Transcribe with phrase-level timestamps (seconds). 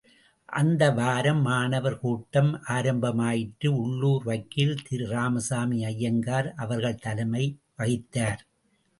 [0.49, 7.43] அந்த வாரம் மாணவர் கூட்டம் ஆரம்பமாயிற்று உள்ளுர் வக்கீல் திரு ராமசாமி அய்யங்கார், அவர்கள் தலைமை
[7.77, 8.41] வகித்தார்.